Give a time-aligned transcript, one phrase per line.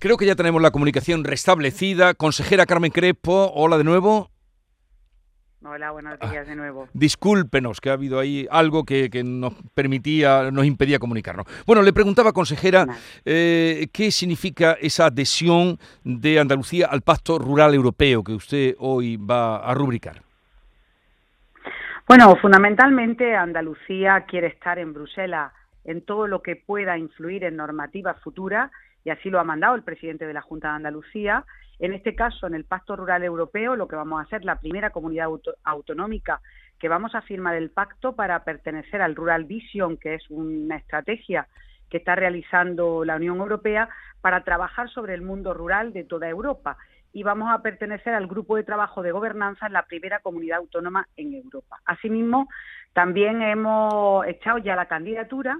[0.00, 2.14] Creo que ya tenemos la comunicación restablecida.
[2.14, 4.30] Consejera Carmen Crespo, hola de nuevo.
[5.64, 6.88] Hola, buenos días de nuevo.
[6.92, 11.46] Discúlpenos que ha habido ahí algo que, nos permitía, nos impedía comunicarnos.
[11.66, 12.86] Bueno, le preguntaba, consejera,
[13.24, 19.56] eh, ¿qué significa esa adhesión de Andalucía al Pacto Rural Europeo que usted hoy va
[19.56, 20.22] a rubricar?
[22.06, 25.52] Bueno, fundamentalmente Andalucía quiere estar en Bruselas
[25.84, 28.70] en todo lo que pueda influir en normativas futuras
[29.08, 31.46] y así lo ha mandado el presidente de la Junta de Andalucía.
[31.78, 34.90] En este caso, en el Pacto Rural Europeo, lo que vamos a hacer, la primera
[34.90, 35.28] comunidad
[35.64, 36.42] autonómica
[36.78, 41.48] que vamos a firmar el pacto para pertenecer al Rural Vision, que es una estrategia
[41.88, 43.88] que está realizando la Unión Europea
[44.20, 46.76] para trabajar sobre el mundo rural de toda Europa
[47.14, 51.08] y vamos a pertenecer al grupo de trabajo de gobernanza en la primera comunidad autónoma
[51.16, 51.80] en Europa.
[51.86, 52.46] Asimismo,
[52.92, 55.58] también hemos echado ya la candidatura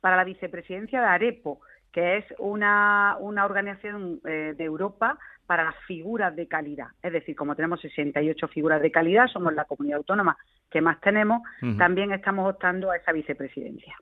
[0.00, 1.60] para la vicepresidencia de AREPO,
[1.92, 6.88] que es una, una organización eh, de Europa para las figuras de calidad.
[7.02, 10.36] Es decir, como tenemos 68 figuras de calidad, somos la comunidad autónoma
[10.70, 11.40] que más tenemos,
[11.78, 13.96] también estamos optando a esa vicepresidencia.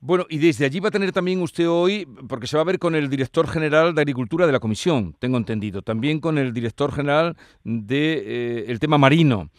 [0.00, 2.80] Bueno, y desde allí va a tener también usted hoy, porque se va a ver
[2.80, 6.90] con el director general de Agricultura de la Comisión, tengo entendido, también con el director
[6.90, 9.50] general del de, eh, tema marino.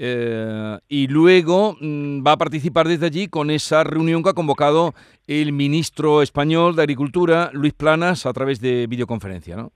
[0.00, 4.94] Eh, y luego mm, va a participar desde allí con esa reunión que ha convocado
[5.26, 9.72] el ministro español de Agricultura, Luis Planas, a través de videoconferencia, ¿no?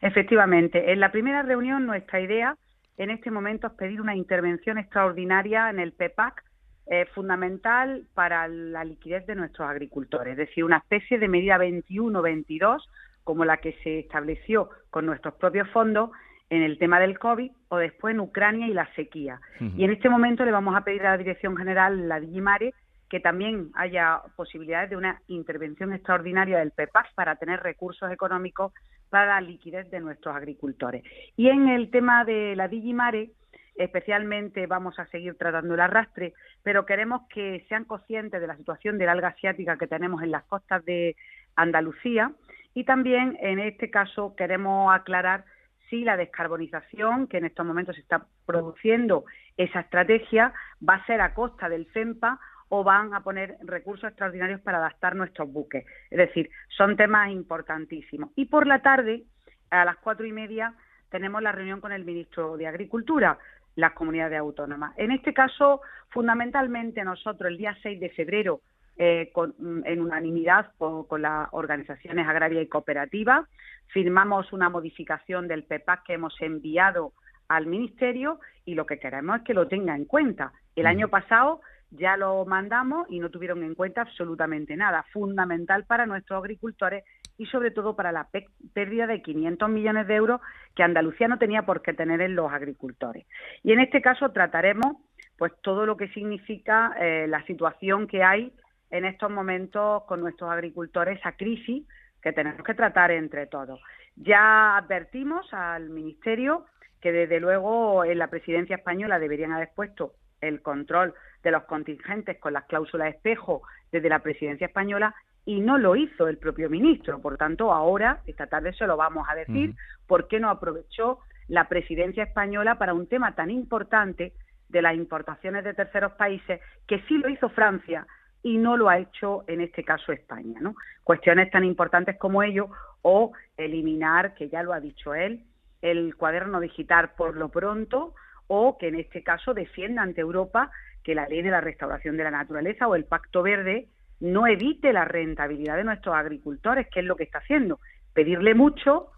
[0.00, 0.92] Efectivamente.
[0.92, 2.56] En la primera reunión nuestra idea
[2.96, 6.44] en este momento es pedir una intervención extraordinaria en el PEPAC
[6.86, 12.82] eh, fundamental para la liquidez de nuestros agricultores, es decir, una especie de medida 21-22
[13.24, 16.10] como la que se estableció con nuestros propios fondos
[16.54, 19.40] en el tema del COVID o después en Ucrania y la sequía.
[19.76, 22.72] Y en este momento le vamos a pedir a la Dirección General, la Digimare,
[23.10, 28.72] que también haya posibilidades de una intervención extraordinaria del PEPAC para tener recursos económicos
[29.10, 31.04] para la liquidez de nuestros agricultores.
[31.36, 33.30] Y en el tema de la Digimare,
[33.76, 38.98] especialmente vamos a seguir tratando el arrastre, pero queremos que sean conscientes de la situación
[38.98, 41.16] del alga asiática que tenemos en las costas de
[41.56, 42.32] Andalucía
[42.74, 45.44] y también en este caso queremos aclarar
[45.88, 49.24] si la descarbonización que en estos momentos se está produciendo,
[49.56, 50.52] esa estrategia
[50.86, 55.14] va a ser a costa del FEMPA o van a poner recursos extraordinarios para adaptar
[55.14, 55.84] nuestros buques.
[56.10, 58.30] Es decir, son temas importantísimos.
[58.36, 59.24] Y por la tarde,
[59.70, 60.74] a las cuatro y media,
[61.10, 63.38] tenemos la reunión con el ministro de Agricultura,
[63.76, 64.92] las comunidades autónomas.
[64.96, 68.60] En este caso, fundamentalmente nosotros el día 6 de febrero,
[68.96, 73.48] eh, mm, en unanimidad con, las organizaciones agrarias y cooperativas,
[73.88, 77.12] firmamos una modificación del PEPAC que hemos enviado
[77.48, 80.52] al Ministerio y lo que queremos es que lo tenga en cuenta.
[80.76, 81.60] El año pasado
[81.90, 85.04] ya lo mandamos y no tuvieron en cuenta absolutamente nada.
[85.12, 87.04] Fundamental para nuestros agricultores
[87.36, 88.28] y sobre todo para la
[88.72, 90.40] pérdida de 500 millones de euros
[90.74, 93.26] que Andalucía no tenía por qué tener en los agricultores.
[93.62, 94.96] Y en este caso trataremos
[95.36, 98.52] pues todo lo que significa eh, la situación que hay
[98.94, 101.84] en estos momentos con nuestros agricultores, esa crisis
[102.22, 103.80] que tenemos que tratar entre todos.
[104.14, 106.64] Ya advertimos al Ministerio
[107.00, 111.12] que desde luego en la presidencia española deberían haber puesto el control
[111.42, 115.12] de los contingentes con las cláusulas espejo desde la presidencia española
[115.44, 117.20] y no lo hizo el propio ministro.
[117.20, 119.74] Por tanto, ahora, esta tarde se lo vamos a decir,
[120.06, 121.18] por qué no aprovechó
[121.48, 124.34] la presidencia española para un tema tan importante
[124.68, 128.06] de las importaciones de terceros países, que sí lo hizo Francia
[128.44, 130.60] y no lo ha hecho en este caso España.
[130.60, 130.76] ¿no?
[131.02, 132.68] Cuestiones tan importantes como ello,
[133.02, 135.42] o eliminar, que ya lo ha dicho él,
[135.82, 138.14] el cuaderno digital por lo pronto,
[138.46, 140.70] o que en este caso defienda ante Europa
[141.02, 143.88] que la ley de la restauración de la naturaleza o el Pacto Verde
[144.20, 147.80] no evite la rentabilidad de nuestros agricultores, que es lo que está haciendo,
[148.12, 149.08] pedirle mucho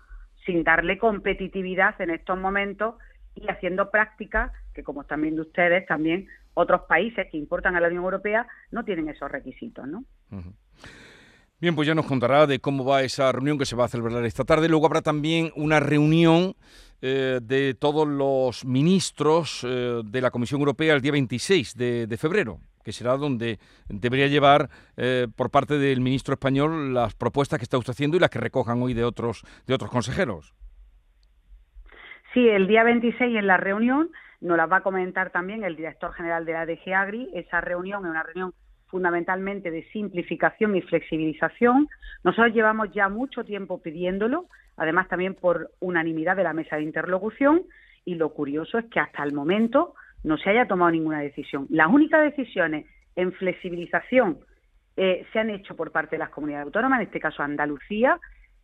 [0.44, 2.94] sin darle competitividad en estos momentos
[3.34, 7.88] y haciendo prácticas que, como están viendo ustedes, también otros países que importan a la
[7.88, 10.04] Unión Europea no tienen esos requisitos, ¿no?
[11.60, 14.24] Bien, pues ya nos contará de cómo va esa reunión que se va a celebrar
[14.24, 14.68] esta tarde.
[14.68, 16.54] Luego habrá también una reunión
[17.02, 22.58] eh, de todos los ministros eh, de la Comisión Europea el día 26 de, febrero,
[22.82, 23.58] que será donde
[23.88, 28.20] debería llevar eh, por parte del ministro español las propuestas que está usted haciendo y
[28.20, 30.54] las que recojan hoy de otros, de otros consejeros.
[32.32, 34.10] Sí, el día 26 en la reunión
[34.40, 37.30] nos las va a comentar también el director general de la DG Agri.
[37.34, 38.52] Esa reunión es una reunión
[38.88, 41.88] fundamentalmente de simplificación y flexibilización.
[42.22, 44.46] Nosotros llevamos ya mucho tiempo pidiéndolo,
[44.76, 47.62] además también por unanimidad de la mesa de interlocución,
[48.04, 51.66] y lo curioso es que hasta el momento no se haya tomado ninguna decisión.
[51.70, 52.86] Las únicas decisiones
[53.16, 54.38] en flexibilización
[54.96, 58.18] eh, se han hecho por parte de las comunidades autónomas, en este caso Andalucía,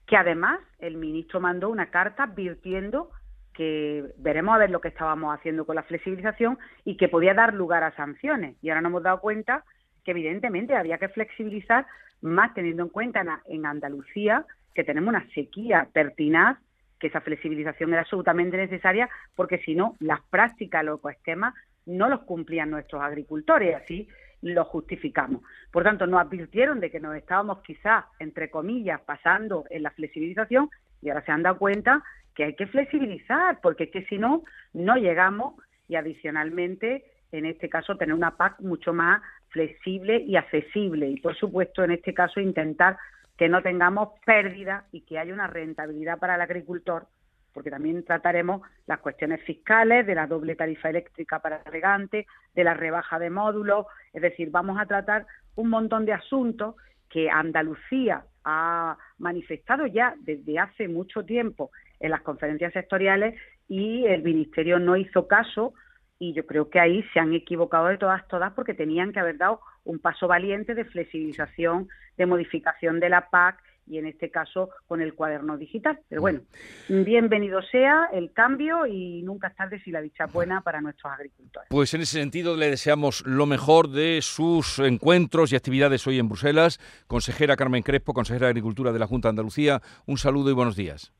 [0.06, 3.10] que además el ministro mandó una carta advirtiendo
[3.54, 7.54] que veremos a ver lo que estábamos haciendo con la flexibilización y que podía dar
[7.54, 8.56] lugar a sanciones.
[8.62, 9.64] Y ahora nos hemos dado cuenta
[10.04, 11.86] que evidentemente había que flexibilizar
[12.20, 16.58] más teniendo en cuenta en Andalucía que tenemos una sequía pertinaz,
[16.98, 21.54] que esa flexibilización era absolutamente necesaria porque si no, las prácticas, los esquemas
[21.84, 24.08] no los cumplían nuestros agricultores, así
[24.40, 25.42] lo justificamos.
[25.70, 30.70] Por tanto, nos advirtieron de que nos estábamos quizás, entre comillas, pasando en la flexibilización
[31.00, 32.02] y ahora se han dado cuenta
[32.34, 34.42] que hay que flexibilizar, porque es que si no,
[34.72, 35.54] no llegamos
[35.88, 41.08] y adicionalmente, en este caso, tener una PAC mucho más flexible y accesible.
[41.08, 42.96] Y por supuesto, en este caso, intentar
[43.36, 47.06] que no tengamos pérdida y que haya una rentabilidad para el agricultor,
[47.52, 52.74] porque también trataremos las cuestiones fiscales, de la doble tarifa eléctrica para regantes, de la
[52.74, 55.26] rebaja de módulos, es decir, vamos a tratar
[55.56, 56.76] un montón de asuntos
[57.10, 61.70] que Andalucía ha manifestado ya desde hace mucho tiempo
[62.02, 63.34] en las conferencias sectoriales
[63.68, 65.72] y el Ministerio no hizo caso
[66.18, 69.38] y yo creo que ahí se han equivocado de todas, todas, porque tenían que haber
[69.38, 74.70] dado un paso valiente de flexibilización, de modificación de la PAC y en este caso
[74.86, 75.98] con el cuaderno digital.
[76.08, 76.40] Pero bueno,
[76.88, 81.68] bienvenido sea el cambio y nunca es tarde si la dicha buena para nuestros agricultores.
[81.70, 86.28] Pues en ese sentido le deseamos lo mejor de sus encuentros y actividades hoy en
[86.28, 86.78] Bruselas.
[87.06, 90.76] Consejera Carmen Crespo, consejera de Agricultura de la Junta de Andalucía, un saludo y buenos
[90.76, 91.12] días.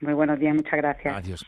[0.00, 1.16] Muy buenos días, muchas gracias.
[1.16, 1.46] Adiós.